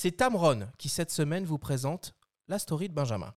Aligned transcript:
C'est 0.00 0.12
Tamron 0.12 0.68
qui 0.78 0.88
cette 0.88 1.10
semaine 1.10 1.44
vous 1.44 1.58
présente 1.58 2.14
la 2.46 2.60
story 2.60 2.88
de 2.88 2.94
Benjamin. 2.94 3.34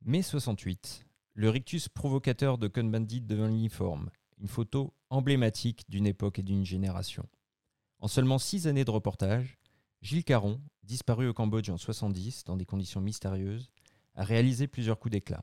Mai 0.00 0.22
68, 0.22 1.04
le 1.34 1.50
rictus 1.50 1.90
provocateur 1.90 2.56
de 2.56 2.66
Cohn-Bendit 2.66 3.20
devant 3.20 3.48
l'uniforme, 3.48 4.08
une 4.38 4.48
photo 4.48 4.94
emblématique 5.10 5.84
d'une 5.90 6.06
époque 6.06 6.38
et 6.38 6.42
d'une 6.42 6.64
génération. 6.64 7.28
En 7.98 8.08
seulement 8.08 8.38
six 8.38 8.66
années 8.66 8.86
de 8.86 8.90
reportage, 8.90 9.58
Gilles 10.00 10.24
Caron, 10.24 10.62
disparu 10.82 11.28
au 11.28 11.34
Cambodge 11.34 11.68
en 11.68 11.76
70 11.76 12.44
dans 12.44 12.56
des 12.56 12.64
conditions 12.64 13.02
mystérieuses, 13.02 13.70
a 14.14 14.24
réalisé 14.24 14.66
plusieurs 14.66 14.98
coups 14.98 15.12
d'éclat. 15.12 15.42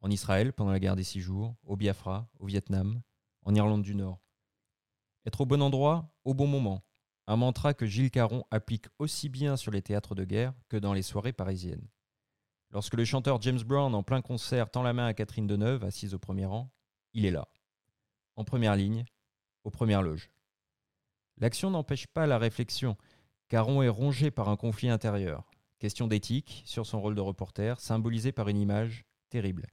En 0.00 0.10
Israël 0.10 0.52
pendant 0.52 0.70
la 0.70 0.80
guerre 0.80 0.96
des 0.96 1.04
six 1.04 1.20
jours, 1.20 1.56
au 1.64 1.76
Biafra, 1.76 2.28
au 2.38 2.46
Vietnam, 2.46 3.02
en 3.42 3.54
Irlande 3.54 3.82
du 3.82 3.94
Nord. 3.94 4.20
Être 5.26 5.40
au 5.40 5.46
bon 5.46 5.60
endroit, 5.62 6.10
au 6.24 6.34
bon 6.34 6.46
moment, 6.46 6.84
un 7.26 7.36
mantra 7.36 7.74
que 7.74 7.86
Gilles 7.86 8.10
Caron 8.10 8.44
applique 8.50 8.86
aussi 8.98 9.28
bien 9.28 9.56
sur 9.56 9.70
les 9.72 9.82
théâtres 9.82 10.14
de 10.14 10.24
guerre 10.24 10.54
que 10.68 10.76
dans 10.76 10.92
les 10.92 11.02
soirées 11.02 11.32
parisiennes. 11.32 11.86
Lorsque 12.70 12.94
le 12.94 13.04
chanteur 13.04 13.40
James 13.42 13.62
Brown 13.62 13.94
en 13.94 14.02
plein 14.02 14.22
concert 14.22 14.70
tend 14.70 14.82
la 14.82 14.92
main 14.92 15.06
à 15.06 15.14
Catherine 15.14 15.46
Deneuve, 15.46 15.84
assise 15.84 16.14
au 16.14 16.18
premier 16.18 16.46
rang, 16.46 16.70
il 17.12 17.24
est 17.24 17.30
là, 17.30 17.48
en 18.36 18.44
première 18.44 18.76
ligne, 18.76 19.04
aux 19.64 19.70
premières 19.70 20.02
loges. 20.02 20.30
L'action 21.38 21.70
n'empêche 21.70 22.06
pas 22.06 22.26
la 22.26 22.38
réflexion, 22.38 22.96
Caron 23.48 23.82
est 23.82 23.88
rongé 23.88 24.30
par 24.30 24.50
un 24.50 24.56
conflit 24.56 24.90
intérieur. 24.90 25.50
Question 25.78 26.06
d'éthique 26.06 26.62
sur 26.66 26.84
son 26.84 27.00
rôle 27.00 27.14
de 27.14 27.20
reporter, 27.20 27.80
symbolisé 27.80 28.30
par 28.30 28.48
une 28.48 28.58
image 28.58 29.06
terrible. 29.30 29.66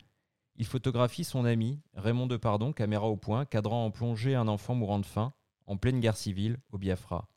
Il 0.57 0.65
photographie 0.65 1.23
son 1.25 1.43
ami, 1.43 1.81
Raymond 1.95 2.27
Depardon, 2.27 2.71
caméra 2.71 3.07
au 3.07 3.17
point, 3.17 3.45
cadrant 3.45 3.85
en 3.85 3.91
plongée 3.91 4.35
un 4.35 4.47
enfant 4.47 4.73
mourant 4.73 4.99
de 4.99 5.05
faim, 5.05 5.33
en 5.67 5.75
pleine 5.75 5.99
guerre 5.99 6.15
civile, 6.15 6.59
au 6.71 6.77
Biafra. 6.77 7.27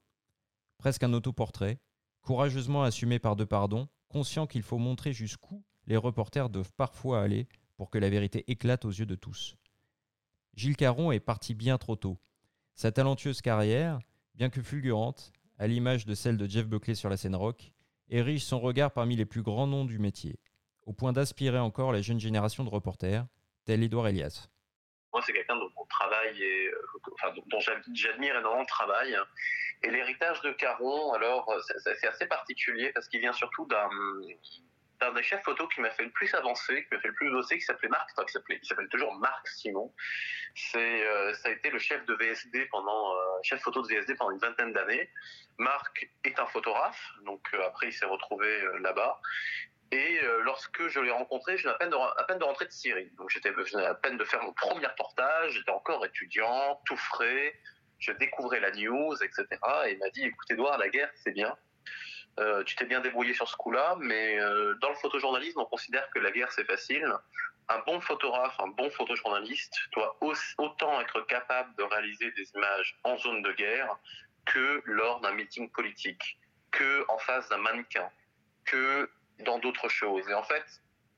Presque 0.79 1.03
un 1.03 1.13
autoportrait, 1.13 1.81
courageusement 2.23 2.85
assumé 2.85 3.19
par 3.19 3.35
Depardon, 3.35 3.89
conscient 4.09 4.47
qu'il 4.47 4.63
faut 4.63 4.79
montrer 4.79 5.13
jusqu'où 5.13 5.65
les 5.89 5.97
reporters 5.97 6.51
doivent 6.51 6.73
parfois 6.77 7.23
aller 7.23 7.49
pour 7.77 7.91
que 7.91 7.99
la 7.99 8.11
vérité 8.11 8.45
éclate 8.51 8.85
aux 8.85 8.91
yeux 8.91 9.07
de 9.07 9.15
tous. 9.15 9.57
Gilles 10.55 10.77
Caron 10.77 11.11
est 11.13 11.21
parti 11.21 11.55
bien 11.55 11.79
trop 11.79 11.97
tôt. 11.97 12.19
Sa 12.75 12.93
talentueuse 12.93 13.41
carrière, 13.41 13.99
bien 14.35 14.51
que 14.51 14.63
fulgurante, 14.63 15.33
à 15.59 15.67
l'image 15.67 16.07
de 16.07 16.15
celle 16.15 16.37
de 16.37 16.47
Jeff 16.47 16.67
Buckley 16.67 16.95
sur 16.95 17.09
la 17.09 17.17
scène 17.17 17.35
rock, 17.35 17.73
érige 18.11 18.45
son 18.45 18.61
regard 18.61 18.93
parmi 18.93 19.17
les 19.17 19.25
plus 19.25 19.43
grands 19.43 19.67
noms 19.67 19.85
du 19.85 19.99
métier, 19.99 20.39
au 20.89 20.93
point 20.95 21.13
d'aspirer 21.13 21.59
encore 21.59 21.93
la 21.93 22.01
jeune 22.01 22.19
génération 22.19 22.65
de 22.65 22.71
reporters, 22.71 23.27
tel 23.67 23.83
Edouard 23.83 24.09
Elias. 24.09 24.49
Moi, 25.13 25.23
c'est 25.25 25.35
quelqu'un 25.35 25.57
dont 25.57 25.71
est, 26.41 26.71
enfin, 27.13 27.35
dont 27.47 27.61
j'admire 27.93 28.37
énormément 28.37 28.63
le 28.63 28.67
travail. 28.67 29.17
Et 29.83 29.91
l'héritage 29.91 30.41
de 30.41 30.51
Caron, 30.53 31.13
alors, 31.13 31.55
c'est 31.85 32.07
assez 32.07 32.27
particulier 32.27 32.91
parce 32.95 33.07
qu'il 33.09 33.21
vient 33.21 33.33
surtout 33.33 33.67
d'un 33.67 33.91
des 35.15 35.23
chefs 35.23 35.45
photo 35.45 35.69
qui 35.69 35.81
m'a 35.81 35.91
fait 35.91 36.05
le 36.05 36.11
plus 36.11 36.35
avancer, 36.35 36.85
qui 36.85 36.95
m'a 36.95 37.01
fait 37.01 37.09
le 37.09 37.15
plus 37.15 37.31
bosser, 37.31 37.59
qui 37.59 37.65
s'appelait 37.65 37.89
Marc, 37.89 38.11
enfin, 38.17 38.25
qui 38.25 38.33
s'appelait, 38.33 38.59
s'appelle 38.63 38.89
toujours 38.89 39.15
Marc 39.15 39.47
Simon. 39.47 39.95
C'est, 40.55 41.07
euh, 41.07 41.33
ça 41.35 41.51
a 41.51 41.53
été 41.53 41.71
le 41.71 41.79
chef 41.79 42.05
de 42.07 42.15
VSD 42.15 42.67
pendant, 42.67 43.15
euh, 43.15 43.19
chef 43.43 43.61
photo 43.61 43.83
de 43.83 43.89
VSD 43.89 44.17
pendant 44.17 44.33
une 44.33 44.39
vingtaine 44.39 44.73
d'années. 44.73 45.09
Marc 45.59 46.09
est 46.25 46.39
un 46.41 46.47
photographe, 46.47 47.13
donc 47.25 47.43
euh, 47.55 47.67
après 47.67 47.89
il 47.89 47.93
s'est 47.93 48.07
retrouvé 48.07 48.61
là-bas. 48.81 49.21
Et 49.91 50.21
lorsque 50.43 50.89
je 50.89 51.01
l'ai 51.01 51.11
rencontré, 51.11 51.57
je 51.57 51.63
venais 51.63 51.75
à 51.75 51.79
peine 51.79 51.91
de, 51.91 51.97
à 51.97 52.25
peine 52.25 52.39
de 52.39 52.45
rentrer 52.45 52.67
de 52.67 52.73
Syrie. 52.73 53.11
Donc 53.17 53.31
j'étais, 53.31 53.53
à 53.77 53.95
peine 53.95 54.19
de 54.19 54.25
faire 54.25 54.43
mon 54.43 54.53
premier 54.53 54.87
reportage, 54.87 55.53
j'étais 55.53 55.71
encore 55.71 56.05
étudiant, 56.05 56.81
tout 56.85 56.97
frais 56.97 57.55
je 57.99 58.13
découvrais 58.13 58.61
la 58.61 58.71
news, 58.71 59.15
etc. 59.23 59.47
Et 59.87 59.93
il 59.93 59.99
m'a 59.99 60.11
dit, 60.11 60.25
écoute 60.25 60.51
Edouard, 60.51 60.79
la 60.79 60.89
guerre, 60.89 61.11
c'est 61.17 61.33
bien. 61.33 61.57
Euh, 62.39 62.63
tu 62.63 62.77
t'es 62.77 62.85
bien 62.85 63.01
débrouillé 63.01 63.35
sur 63.35 63.49
ce 63.49 63.57
coup-là, 63.57 63.97
mais 63.99 64.39
euh, 64.39 64.75
dans 64.81 64.91
le 64.91 64.95
photojournalisme, 64.95 65.61
on 65.61 65.65
considère 65.65 66.09
que 66.11 66.21
la 66.21 66.31
guerre, 66.31 66.53
c'est 66.53 66.65
facile. 66.65 67.13
Un 67.69 67.81
bon 67.81 68.01
photographe, 68.01 68.55
un 68.61 68.69
bon 68.69 68.89
photojournaliste 68.91 69.75
doit 69.93 70.17
autant 70.59 71.01
être 71.01 71.21
capable 71.23 71.75
de 71.77 71.83
réaliser 71.83 72.31
des 72.33 72.49
images 72.55 72.99
en 73.03 73.17
zone 73.19 73.43
de 73.43 73.53
guerre 73.53 73.99
que 74.47 74.81
lors 74.87 75.21
d'un 75.21 75.33
meeting 75.33 75.69
politique, 75.71 76.39
que 76.71 77.05
en 77.09 77.19
face 77.19 77.49
d'un 77.49 77.59
mannequin, 77.59 78.09
que 78.65 79.11
dans 79.41 79.59
d'autres 79.59 79.89
choses. 79.89 80.29
Et 80.29 80.35
en 80.35 80.43
fait, 80.43 80.65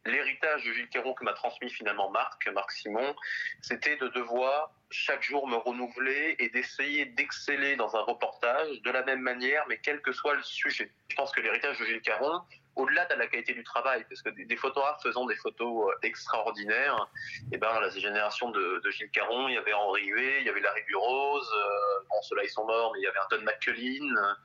l'héritage 0.06 0.64
de 0.64 0.72
Gilles 0.72 0.88
Caron 0.88 1.14
que 1.14 1.24
m'a 1.24 1.32
transmis 1.32 1.70
finalement 1.70 2.10
Marc, 2.10 2.48
Marc 2.48 2.72
Simon, 2.72 3.14
c'était 3.60 3.96
de 3.96 4.08
devoir 4.08 4.72
chaque 4.90 5.22
jour 5.22 5.46
me 5.46 5.56
renouveler 5.56 6.36
et 6.38 6.48
d'essayer 6.48 7.04
d'exceller 7.04 7.76
dans 7.76 7.96
un 7.96 8.02
reportage 8.02 8.82
de 8.82 8.90
la 8.90 9.02
même 9.04 9.20
manière, 9.20 9.64
mais 9.68 9.78
quel 9.78 10.00
que 10.00 10.12
soit 10.12 10.34
le 10.34 10.42
sujet. 10.42 10.90
Je 11.08 11.16
pense 11.16 11.30
que 11.32 11.40
l'héritage 11.40 11.78
de 11.78 11.84
Gilles 11.84 12.02
Caron, 12.02 12.40
au-delà 12.76 13.04
de 13.06 13.14
la 13.14 13.26
qualité 13.26 13.52
du 13.52 13.62
travail, 13.62 14.04
parce 14.08 14.22
que 14.22 14.30
des, 14.30 14.56
photographes 14.56 15.02
faisant 15.02 15.26
des 15.26 15.36
photos 15.36 15.90
euh, 15.90 16.06
extraordinaires, 16.06 17.08
eh 17.52 17.58
ben 17.58 17.80
la 17.80 17.90
génération 17.90 18.50
de, 18.50 18.82
Gilles 18.90 19.10
Caron, 19.10 19.48
il 19.48 19.54
y 19.54 19.58
avait 19.58 19.72
Henri 19.72 20.06
Huet, 20.06 20.40
il 20.40 20.46
y 20.46 20.48
avait 20.48 20.60
Larry 20.60 20.82
Burroughs, 20.88 21.46
euh, 21.54 22.04
bon 22.08 22.22
ceux-là 22.22 22.44
ils 22.44 22.50
sont 22.50 22.64
morts, 22.64 22.92
mais 22.94 23.00
il 23.00 23.04
y 23.04 23.06
avait 23.06 23.18
un 23.18 23.36
Don 23.36 23.42
McCullin, 23.42 24.36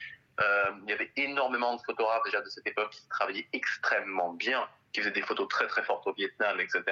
euh, 0.41 0.71
il 0.83 0.89
y 0.89 0.93
avait 0.93 1.11
énormément 1.15 1.75
de 1.75 1.81
photographes 1.81 2.23
déjà 2.25 2.41
de 2.41 2.49
cette 2.49 2.67
époque 2.67 2.91
qui 2.91 3.07
travaillaient 3.09 3.47
extrêmement 3.53 4.33
bien, 4.33 4.67
qui 4.91 5.01
faisaient 5.01 5.11
des 5.11 5.21
photos 5.21 5.47
très 5.47 5.67
très 5.67 5.83
fortes 5.83 6.05
au 6.07 6.13
Vietnam, 6.13 6.59
etc 6.59 6.83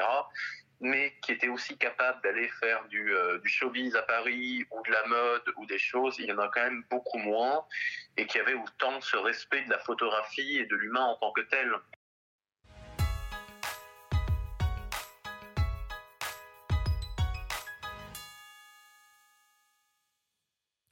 mais 0.84 1.14
qui 1.22 1.32
étaient 1.32 1.48
aussi 1.48 1.78
capables 1.78 2.22
d'aller 2.24 2.50
faire 2.60 2.86
du, 2.90 3.16
euh, 3.16 3.40
du, 3.40 3.48
showbiz 3.48 3.96
à 3.96 4.02
Paris 4.02 4.66
ou 4.70 4.84
de 4.84 4.92
la 4.92 5.06
mode 5.08 5.44
ou 5.56 5.66
des 5.66 5.80
choses, 5.80 6.18
il 6.20 6.26
y 6.26 6.32
en 6.32 6.40
a 6.40 6.50
quand 6.50 6.62
même 6.62 6.84
beaucoup 6.90 7.18
moins, 7.18 7.66
et 8.18 8.28
qui 8.28 8.38
avaient 8.38 8.54
autant 8.54 9.00
ce 9.00 9.16
respect 9.16 9.62
de 9.62 9.70
la 9.70 9.80
photographie 9.80 10.58
et 10.58 10.66
de 10.66 10.76
l'humain 10.76 11.06
en 11.06 11.16
tant 11.16 11.32
que 11.32 11.42
tel. 11.42 11.74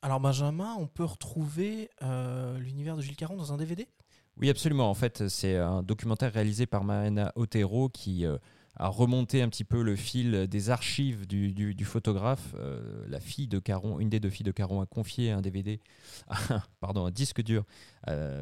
Alors 0.03 0.19
Benjamin, 0.19 0.75
on 0.79 0.87
peut 0.87 1.03
retrouver 1.03 1.91
euh, 2.01 2.57
l'univers 2.57 2.97
de 2.97 3.03
Gilles 3.03 3.15
Caron 3.15 3.35
dans 3.35 3.53
un 3.53 3.57
DVD 3.57 3.87
Oui, 4.37 4.49
absolument. 4.49 4.89
En 4.89 4.95
fait, 4.95 5.27
c'est 5.27 5.57
un 5.57 5.83
documentaire 5.83 6.33
réalisé 6.33 6.65
par 6.65 6.83
Marina 6.83 7.31
Otero 7.35 7.87
qui 7.87 8.25
euh, 8.25 8.39
a 8.77 8.87
remonté 8.87 9.43
un 9.43 9.49
petit 9.49 9.63
peu 9.63 9.83
le 9.83 9.95
fil 9.95 10.47
des 10.47 10.71
archives 10.71 11.27
du, 11.27 11.85
photographe. 11.85 12.55
Euh, 12.57 13.05
la 13.09 13.19
fille 13.19 13.47
de 13.47 13.59
Caron, 13.59 13.99
une 13.99 14.09
des 14.09 14.19
deux 14.19 14.31
filles 14.31 14.43
de 14.45 14.51
Caron, 14.51 14.81
a 14.81 14.87
confié 14.87 15.29
un 15.29 15.41
DVD, 15.41 15.79
pardon, 16.79 17.05
un 17.05 17.11
disque 17.11 17.43
dur, 17.43 17.63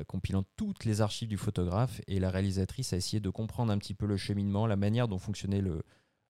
compilant 0.08 0.46
toutes 0.56 0.86
les 0.86 1.02
archives 1.02 1.28
du 1.28 1.38
photographe. 1.38 2.00
Et 2.08 2.22
la 2.22 2.30
réalisatrice 2.30 2.94
a 2.94 2.96
essayé 2.96 3.20
de 3.20 3.30
comprendre 3.30 3.74
un 3.74 3.78
petit 3.80 3.96
peu 3.96 4.06
le 4.06 4.16
cheminement, 4.16 4.66
la 4.66 4.78
manière 4.78 5.10
dont 5.10 5.20
fonctionnait 5.20 5.60
le, 5.60 5.84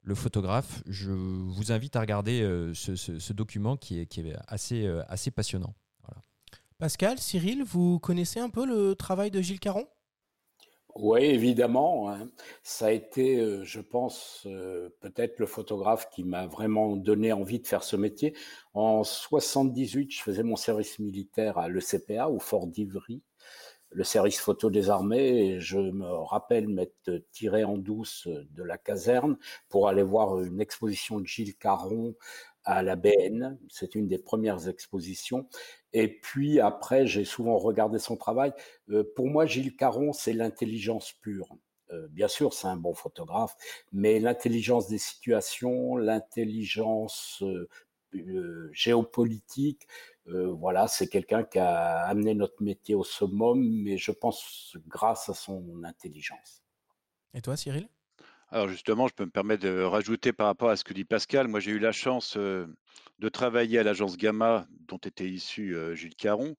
le 0.10 0.16
photographe. 0.16 0.84
Je 0.88 1.12
vous 1.12 1.72
invite 1.72 1.96
à 1.96 2.02
regarder 2.02 2.42
euh, 2.42 2.74
ce, 2.74 3.32
document 3.32 3.78
qui 3.78 4.02
est, 4.02 4.06
qui 4.08 4.22
est 4.22 4.36
assez, 4.48 4.86
euh, 4.86 5.04
assez 5.08 5.32
passionnant. 5.32 5.74
Pascal, 6.80 7.20
Cyril, 7.20 7.64
vous 7.64 8.00
connaissez 8.00 8.40
un 8.40 8.50
peu 8.50 8.66
le 8.66 8.96
travail 8.96 9.32
de 9.32 9.42
Gilles 9.42 9.60
Caron? 9.60 9.86
Oui, 10.96 11.22
évidemment. 11.26 12.10
Hein. 12.10 12.30
Ça 12.64 12.88
a 12.88 12.92
été, 12.92 13.38
euh, 13.38 13.64
je 13.64 13.82
pense, 13.82 14.48
peut-être 15.02 15.40
le 15.40 15.46
photographe 15.46 16.10
qui 16.10 16.24
m'a 16.24 16.48
vraiment 16.48 16.96
donné 16.96 17.32
envie 17.32 17.60
de 17.60 17.68
faire 17.68 17.84
ce 17.84 17.96
métier. 17.96 18.34
En 18.74 19.04
78, 19.04 20.12
je 20.12 20.22
faisais 20.22 20.44
mon 20.44 20.56
service 20.56 21.00
militaire 21.00 21.58
à 21.58 21.70
l'ECPA, 21.70 22.30
au 22.30 22.40
Fort 22.40 22.66
d'Ivry 22.66 23.22
le 23.92 24.04
service 24.04 24.40
photo 24.40 24.70
des 24.70 24.90
armées 24.90 25.60
je 25.60 25.80
me 25.80 26.06
rappelle 26.06 26.68
m'être 26.68 27.24
tiré 27.32 27.64
en 27.64 27.78
douce 27.78 28.28
de 28.28 28.64
la 28.64 28.78
caserne 28.78 29.38
pour 29.68 29.88
aller 29.88 30.04
voir 30.04 30.42
une 30.42 30.62
exposition 30.62 31.20
de 31.20 31.26
Gilles 31.26 31.56
Caron 31.56 32.16
à 32.66 32.84
la 32.84 32.96
BN. 32.96 33.58
C'est 33.70 33.96
une 33.96 34.08
des 34.08 34.20
premières 34.20 34.68
expositions. 34.68 35.48
Et 35.94 36.08
puis 36.08 36.60
après, 36.60 37.08
j'ai 37.08 37.26
souvent 37.26 37.58
regardé 37.58 38.00
son 38.00 38.16
travail. 38.16 38.54
Euh, 38.90 39.04
pour 39.16 39.28
moi, 39.28 39.46
Gilles 39.46 39.76
Caron, 39.76 40.14
c'est 40.14 40.34
l'intelligence 40.34 41.14
pure. 41.14 41.50
Euh, 41.92 42.08
bien 42.10 42.28
sûr, 42.28 42.54
c'est 42.54 42.68
un 42.68 42.78
bon 42.78 42.94
photographe, 42.94 43.56
mais 43.92 44.20
l'intelligence 44.20 44.88
des 44.88 45.00
situations, 45.00 45.98
l'intelligence 45.98 47.42
euh, 47.42 48.70
géopolitique. 48.72 49.88
Euh, 50.30 50.54
voilà, 50.54 50.88
c'est 50.88 51.08
quelqu'un 51.08 51.44
qui 51.44 51.60
a 51.60 52.06
amené 52.06 52.34
notre 52.36 52.62
métier 52.62 52.96
au 52.96 53.04
summum, 53.04 53.60
mais 53.84 53.98
je 53.98 54.12
pense 54.12 54.76
grâce 54.88 55.30
à 55.30 55.34
son 55.34 55.84
intelligence. 55.84 56.64
Et 57.34 57.42
toi, 57.42 57.58
Cyril? 57.58 57.90
Alors 58.50 58.68
justement, 58.68 59.08
je 59.08 59.14
peux 59.14 59.26
me 59.26 59.32
permettre 59.32 59.64
de 59.64 59.82
rajouter 59.82 60.34
par 60.34 60.48
rapport 60.48 60.70
à 60.70 60.76
ce 60.76 60.84
que 60.84 60.94
dit 60.94 61.06
Pascal. 61.06 61.48
Moi, 61.48 61.60
j'ai 61.60 61.72
eu 61.72 61.80
la 61.80 61.92
chance 61.92 62.36
euh, 62.38 62.68
de 63.20 63.30
travailler 63.30 63.80
à 63.80 63.84
l'agence 63.84 64.18
Gamma, 64.18 64.68
dont 64.88 64.98
était 64.98 65.30
issu 65.30 65.76
Jules 65.94 66.16
Caron. 66.16 66.56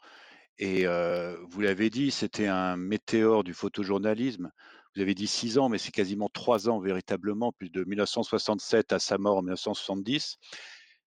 Et 0.58 0.84
vous 0.84 1.60
l'avez 1.62 1.88
dit, 1.88 2.10
c'était 2.10 2.46
un 2.46 2.76
météore 2.76 3.44
du 3.44 3.54
photojournalisme. 3.54 4.52
vous 4.94 5.00
avez 5.00 5.14
dit 5.14 5.26
six 5.26 5.56
ans, 5.56 5.70
mais 5.70 5.78
c'est 5.78 5.90
quasiment 5.90 6.28
trois 6.28 6.68
ans 6.68 6.80
véritablement, 6.80 7.50
plus 7.50 7.70
de 7.70 7.82
1967 7.82 8.92
à 8.92 8.98
sa 8.98 9.16
mort 9.16 9.38
en 9.38 9.42
1970. 9.42 10.36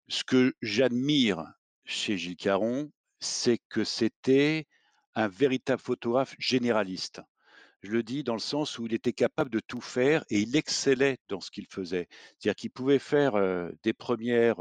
Ce 0.07 0.23
que 0.23 0.53
j'admire 0.61 1.43
chez 1.85 2.17
Gilles 2.17 2.35
Caron, 2.35 2.91
c'est 3.19 3.59
que 3.69 3.83
c'était 3.83 4.67
un 5.15 5.27
véritable 5.27 5.81
photographe 5.81 6.35
généraliste. 6.39 7.21
Je 7.81 7.91
le 7.91 8.03
dis 8.03 8.23
dans 8.23 8.33
le 8.33 8.39
sens 8.39 8.77
où 8.77 8.85
il 8.85 8.93
était 8.93 9.13
capable 9.13 9.49
de 9.49 9.59
tout 9.59 9.81
faire 9.81 10.23
et 10.29 10.39
il 10.39 10.55
excellait 10.55 11.17
dans 11.27 11.41
ce 11.41 11.49
qu'il 11.49 11.65
faisait. 11.67 12.07
C'est-à-dire 12.37 12.55
qu'il 12.55 12.71
pouvait 12.71 12.99
faire 12.99 13.33
des 13.83 13.93
premières 13.93 14.57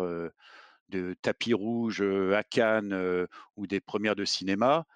de 0.88 1.14
tapis 1.20 1.52
rouge 1.52 2.02
à 2.02 2.42
Cannes 2.42 3.26
ou 3.56 3.66
des 3.66 3.80
premières 3.80 4.16
de 4.16 4.24
cinéma 4.24 4.86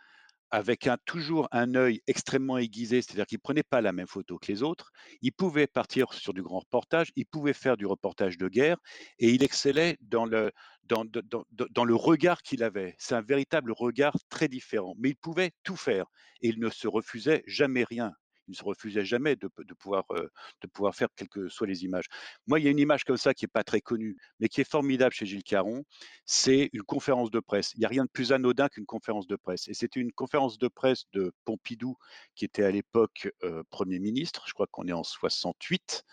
avec 0.50 0.86
un, 0.86 0.96
toujours 1.04 1.48
un 1.52 1.74
œil 1.74 2.00
extrêmement 2.06 2.58
aiguisé, 2.58 3.02
c'est-à-dire 3.02 3.26
qu'il 3.26 3.38
ne 3.38 3.42
prenait 3.42 3.62
pas 3.62 3.80
la 3.80 3.92
même 3.92 4.06
photo 4.06 4.38
que 4.38 4.50
les 4.50 4.62
autres. 4.62 4.92
Il 5.20 5.32
pouvait 5.32 5.66
partir 5.66 6.12
sur 6.12 6.32
du 6.32 6.42
grand 6.42 6.60
reportage, 6.60 7.10
il 7.16 7.26
pouvait 7.26 7.52
faire 7.52 7.76
du 7.76 7.86
reportage 7.86 8.38
de 8.38 8.48
guerre 8.48 8.78
et 9.18 9.30
il 9.30 9.42
excellait 9.42 9.96
dans 10.00 10.26
le, 10.26 10.52
dans, 10.84 11.84
le 11.84 11.94
regard 11.94 12.42
qu'il 12.42 12.62
avait. 12.62 12.94
C'est 12.98 13.14
un 13.14 13.22
véritable 13.22 13.72
regard 13.72 14.16
très 14.28 14.48
différent, 14.48 14.94
mais 14.98 15.10
il 15.10 15.16
pouvait 15.16 15.52
tout 15.62 15.76
faire 15.76 16.06
et 16.40 16.48
il 16.48 16.60
ne 16.60 16.70
se 16.70 16.88
refusait 16.88 17.42
jamais 17.46 17.84
rien 17.84 18.12
il 18.48 18.52
ne 18.52 18.56
se 18.56 18.64
refusait 18.64 19.04
jamais 19.04 19.36
de, 19.36 19.48
pouvoir, 19.78 20.04
de 20.10 20.66
pouvoir 20.66 20.94
faire 20.94 21.08
quelles 21.16 21.28
que 21.28 21.48
soient 21.48 21.66
les 21.66 21.84
images. 21.84 22.06
Moi, 22.46 22.60
il 22.60 22.64
y 22.64 22.68
a 22.68 22.70
une 22.70 22.78
image 22.78 23.04
comme 23.04 23.16
ça 23.16 23.34
qui 23.34 23.44
n'est 23.44 23.50
pas 23.52 23.64
très 23.64 23.80
connue, 23.80 24.16
mais 24.40 24.48
qui 24.48 24.60
est 24.60 24.70
formidable 24.70 25.14
chez 25.14 25.26
Gilles 25.26 25.42
Caron, 25.42 25.84
c'est 26.26 26.70
une 26.72 26.82
conférence 26.82 27.30
de 27.30 27.40
presse. 27.40 27.72
Il 27.74 27.80
n'y 27.80 27.86
a 27.86 27.88
rien 27.88 28.04
de 28.04 28.10
plus 28.10 28.32
anodin 28.32 28.68
qu'une 28.68 28.86
conférence 28.86 29.26
de 29.26 29.36
presse. 29.36 29.68
Et 29.68 29.74
c'était 29.74 30.00
une 30.00 30.12
conférence 30.12 30.58
de 30.58 30.68
presse 30.68 31.04
de 31.12 31.32
Pompidou, 31.44 31.96
qui 32.34 32.44
était 32.44 32.64
à 32.64 32.70
l'époque 32.70 33.28
Premier 33.70 33.98
ministre, 33.98 34.44
je 34.46 34.52
crois 34.52 34.66
qu'on 34.66 34.86
est 34.86 34.92
en 34.92 35.04
68. 35.04 36.04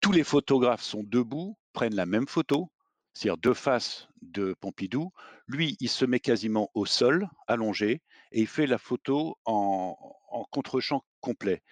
Tous 0.00 0.12
les 0.12 0.24
photographes 0.24 0.82
sont 0.82 1.02
debout, 1.02 1.56
prennent 1.72 1.94
la 1.94 2.06
même 2.06 2.28
photo, 2.28 2.70
c'est-à-dire 3.14 3.38
deux 3.38 3.54
faces 3.54 4.08
de 4.22 4.54
Pompidou. 4.60 5.12
Lui, 5.46 5.76
il 5.80 5.88
se 5.88 6.04
met 6.04 6.20
quasiment 6.20 6.70
au 6.74 6.84
sol, 6.84 7.28
allongé, 7.46 8.02
et 8.32 8.40
il 8.40 8.46
fait 8.46 8.66
la 8.66 8.78
photo 8.78 9.38
en, 9.44 9.96
en 10.28 10.44
contre-champ 10.50 11.04
complet. 11.20 11.62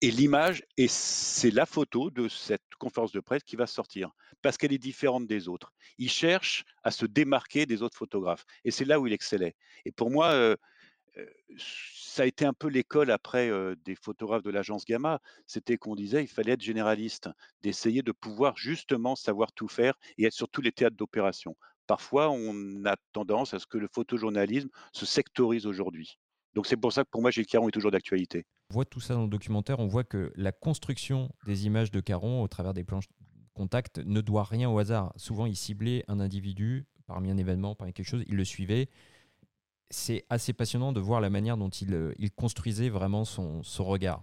Et 0.00 0.10
l'image, 0.10 0.62
et 0.76 0.86
c'est 0.88 1.50
la 1.50 1.66
photo 1.66 2.10
de 2.10 2.28
cette 2.28 2.62
conférence 2.78 3.12
de 3.12 3.20
presse 3.20 3.42
qui 3.42 3.56
va 3.56 3.66
sortir, 3.66 4.12
parce 4.42 4.56
qu'elle 4.56 4.72
est 4.72 4.78
différente 4.78 5.26
des 5.26 5.48
autres. 5.48 5.72
Il 5.98 6.10
cherche 6.10 6.64
à 6.84 6.90
se 6.90 7.04
démarquer 7.04 7.66
des 7.66 7.82
autres 7.82 7.96
photographes, 7.96 8.44
et 8.64 8.70
c'est 8.70 8.84
là 8.84 9.00
où 9.00 9.06
il 9.06 9.12
excellait. 9.12 9.56
Et 9.84 9.92
pour 9.92 10.10
moi, 10.10 10.30
euh, 10.30 10.56
ça 11.56 12.22
a 12.22 12.26
été 12.26 12.44
un 12.44 12.52
peu 12.52 12.68
l'école 12.68 13.10
après 13.10 13.50
des 13.84 13.94
photographes 13.94 14.42
de 14.42 14.50
l'agence 14.50 14.84
Gamma. 14.84 15.20
C'était 15.46 15.76
qu'on 15.76 15.94
disait 15.94 16.22
il 16.22 16.28
fallait 16.28 16.52
être 16.52 16.62
généraliste, 16.62 17.28
d'essayer 17.62 18.02
de 18.02 18.12
pouvoir 18.12 18.56
justement 18.56 19.16
savoir 19.16 19.52
tout 19.52 19.68
faire 19.68 19.94
et 20.16 20.24
être 20.24 20.32
sur 20.32 20.48
tous 20.48 20.60
les 20.60 20.72
théâtres 20.72 20.96
d'opération. 20.96 21.56
Parfois, 21.86 22.30
on 22.30 22.84
a 22.84 22.96
tendance 23.12 23.54
à 23.54 23.58
ce 23.58 23.66
que 23.66 23.78
le 23.78 23.88
photojournalisme 23.92 24.68
se 24.92 25.06
sectorise 25.06 25.66
aujourd'hui. 25.66 26.18
Donc 26.54 26.66
c'est 26.66 26.76
pour 26.76 26.92
ça 26.92 27.04
que 27.04 27.08
pour 27.10 27.22
moi, 27.22 27.30
Gilles 27.30 27.46
Caron 27.46 27.68
est 27.68 27.72
toujours 27.72 27.90
d'actualité. 27.90 28.46
On 28.70 28.74
voit 28.74 28.84
tout 28.84 29.00
ça 29.00 29.14
dans 29.14 29.22
le 29.22 29.28
documentaire, 29.28 29.78
on 29.78 29.86
voit 29.86 30.04
que 30.04 30.32
la 30.36 30.52
construction 30.52 31.30
des 31.46 31.66
images 31.66 31.90
de 31.90 32.00
Caron 32.00 32.42
au 32.42 32.48
travers 32.48 32.74
des 32.74 32.84
planches 32.84 33.06
contact 33.54 33.98
ne 33.98 34.20
doit 34.20 34.44
rien 34.44 34.70
au 34.70 34.78
hasard. 34.78 35.12
Souvent, 35.16 35.46
il 35.46 35.56
ciblait 35.56 36.04
un 36.06 36.20
individu 36.20 36.86
parmi 37.06 37.30
un 37.30 37.36
événement, 37.36 37.74
parmi 37.74 37.92
quelque 37.92 38.06
chose, 38.06 38.22
il 38.28 38.36
le 38.36 38.44
suivait. 38.44 38.88
C'est 39.90 40.24
assez 40.28 40.52
passionnant 40.52 40.92
de 40.92 41.00
voir 41.00 41.20
la 41.20 41.30
manière 41.30 41.56
dont 41.56 41.70
il, 41.70 41.94
euh, 41.94 42.14
il 42.18 42.30
construisait 42.30 42.90
vraiment 42.90 43.24
son, 43.24 43.62
son, 43.62 43.84
regard. 43.84 44.22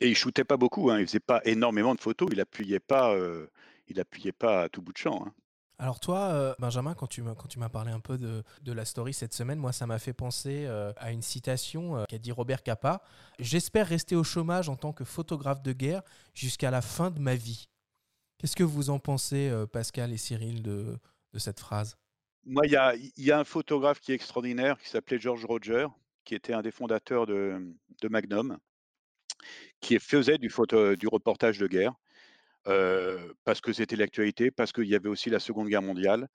Et 0.00 0.08
il 0.08 0.16
shootait 0.16 0.44
pas 0.44 0.56
beaucoup, 0.56 0.90
hein. 0.90 1.00
il 1.00 1.06
faisait 1.06 1.20
pas 1.20 1.42
énormément 1.44 1.94
de 1.94 2.00
photos, 2.00 2.28
il 2.32 2.40
appuyait 2.40 2.80
pas, 2.80 3.12
euh, 3.14 3.46
il 3.88 4.00
appuyait 4.00 4.32
pas 4.32 4.62
à 4.62 4.68
tout 4.68 4.80
bout 4.80 4.92
de 4.92 4.98
champ. 4.98 5.24
Hein. 5.26 5.32
Alors 5.78 6.00
toi, 6.00 6.30
euh, 6.30 6.54
Benjamin, 6.58 6.94
quand 6.94 7.08
tu 7.08 7.22
m'as 7.22 7.68
parlé 7.68 7.92
un 7.92 8.00
peu 8.00 8.16
de, 8.16 8.42
la 8.64 8.84
story 8.84 9.12
cette 9.12 9.34
semaine, 9.34 9.58
moi 9.58 9.72
ça 9.72 9.86
m'a 9.86 9.98
fait 9.98 10.12
penser 10.12 10.66
à 10.96 11.10
une 11.10 11.22
citation 11.22 12.04
qu'a 12.08 12.18
dit 12.18 12.30
Robert 12.30 12.62
Capa. 12.62 13.02
J'espère 13.40 13.88
rester 13.88 14.14
au 14.14 14.22
chômage 14.22 14.68
en 14.68 14.76
tant 14.76 14.92
que 14.92 15.04
photographe 15.04 15.60
de 15.62 15.72
guerre 15.72 16.02
jusqu'à 16.34 16.70
la 16.70 16.82
fin 16.82 17.10
de 17.10 17.18
ma 17.18 17.34
vie. 17.34 17.68
Qu'est-ce 18.38 18.54
que 18.54 18.62
vous 18.62 18.90
en 18.90 19.00
pensez, 19.00 19.52
Pascal 19.72 20.12
et 20.12 20.18
Cyril, 20.18 20.62
de, 20.62 20.98
cette 21.36 21.58
phrase? 21.58 21.96
Moi, 22.44 22.66
il 22.66 22.72
y 23.16 23.30
a, 23.30 23.38
un 23.38 23.44
photographe 23.44 24.00
qui 24.00 24.12
est 24.12 24.14
extraordinaire, 24.14 24.78
qui 24.78 24.88
s'appelait 24.88 25.18
George 25.18 25.44
Roger, 25.44 25.86
qui 26.24 26.34
était 26.34 26.52
un 26.52 26.62
des 26.62 26.72
fondateurs 26.72 27.26
de, 27.26 27.74
Magnum, 28.04 28.58
qui 29.80 29.98
faisait 29.98 30.38
du, 30.38 30.48
du 30.48 31.08
reportage 31.08 31.58
de 31.58 31.66
guerre 31.66 31.94
parce 33.44 33.60
que 33.60 33.72
c'était 33.72 33.96
l'actualité, 33.96 34.50
parce 34.50 34.72
qu'il 34.72 34.84
y 34.84 34.94
avait 34.94 35.08
aussi 35.08 35.30
la 35.30 35.40
Seconde 35.40 35.68
Guerre 35.68 35.82
mondiale. 35.82 36.28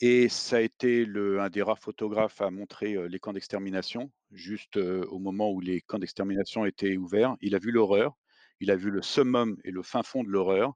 Et 0.00 0.28
ça 0.28 0.56
a 0.56 0.60
été 0.60 1.06
un 1.38 1.48
des 1.50 1.62
rares 1.62 1.78
photographes 1.78 2.40
à 2.40 2.50
montrer 2.50 2.96
les 3.08 3.18
camps 3.20 3.32
d'extermination, 3.32 4.10
juste 4.32 4.76
au 4.76 5.18
moment 5.18 5.50
où 5.52 5.60
les 5.60 5.80
camps 5.82 5.98
d'extermination 5.98 6.64
étaient 6.64 6.96
ouverts. 6.96 7.36
Il 7.40 7.54
a 7.54 7.58
vu 7.58 7.70
l'horreur, 7.70 8.16
il 8.60 8.70
a 8.70 8.76
vu 8.76 8.90
le 8.90 9.02
summum 9.02 9.56
et 9.64 9.70
le 9.70 9.82
fin 9.82 10.02
fond 10.02 10.24
de 10.24 10.28
l'horreur, 10.28 10.74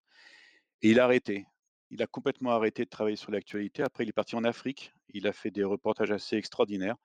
et 0.82 0.90
il 0.90 1.00
a 1.00 1.04
arrêté. 1.04 1.46
Il 1.90 2.02
a 2.02 2.06
complètement 2.06 2.50
arrêté 2.50 2.84
de 2.84 2.90
travailler 2.90 3.16
sur 3.16 3.32
l'actualité. 3.32 3.82
Après, 3.82 4.04
il 4.04 4.10
est 4.10 4.12
parti 4.12 4.36
en 4.36 4.44
Afrique. 4.44 4.92
Il 5.14 5.26
a 5.26 5.32
fait 5.32 5.50
des 5.50 5.64
reportages 5.64 6.10
assez 6.10 6.36
extraordinaires. 6.36 6.96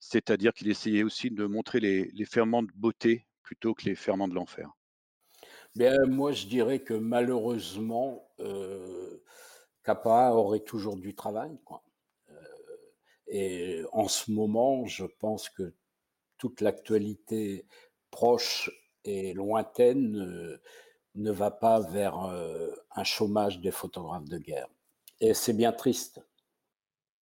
C'est-à-dire 0.00 0.52
qu'il 0.52 0.68
essayait 0.68 1.02
aussi 1.02 1.30
de 1.30 1.46
montrer 1.46 1.78
les, 1.78 2.24
ferments 2.24 2.62
de 2.62 2.72
beauté 2.74 3.26
plutôt 3.42 3.74
que 3.74 3.84
les 3.84 3.94
ferments 3.94 4.28
de 4.28 4.34
l'enfer. 4.34 4.70
Bien, 5.76 5.94
moi, 6.08 6.32
je 6.32 6.46
dirais 6.46 6.80
que 6.80 6.94
malheureusement, 6.94 8.28
euh, 8.40 9.22
Kappa 9.84 10.30
aurait 10.32 10.60
toujours 10.60 10.96
du 10.96 11.14
travail. 11.14 11.56
Euh, 12.30 12.34
et 13.28 13.82
en 13.92 14.08
ce 14.08 14.32
moment, 14.32 14.86
je 14.86 15.04
pense 15.04 15.48
que 15.48 15.74
toute 16.38 16.60
l'actualité 16.62 17.66
proche 18.10 18.70
et 19.04 19.34
lointaine 19.34 20.16
euh, 20.16 20.60
ne 21.14 21.30
va 21.30 21.50
pas 21.50 21.80
vers 21.80 22.26
euh, 22.26 22.70
un 22.92 23.04
chômage 23.04 23.60
des 23.60 23.70
photographes 23.70 24.28
de 24.28 24.38
guerre. 24.38 24.68
Et 25.20 25.34
c'est 25.34 25.52
bien 25.52 25.72
triste. 25.72 26.20